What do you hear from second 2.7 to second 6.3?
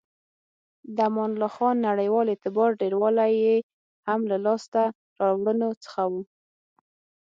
ډیروالی یې هم له لاسته راوړنو څخه و.